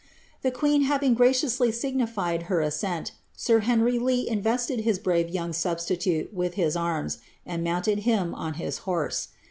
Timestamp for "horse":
8.79-9.27